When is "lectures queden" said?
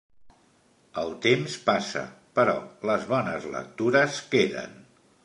3.57-4.75